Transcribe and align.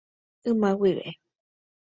Yma 0.49 0.71
guive. 0.79 1.09